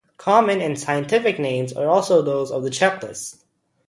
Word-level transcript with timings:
Common 0.17 0.61
and 0.61 0.79
scientific 0.79 1.37
names 1.37 1.73
are 1.73 1.87
also 1.87 2.23
those 2.23 2.49
of 2.49 2.63
the 2.63 2.71
"Check-list". 2.71 3.45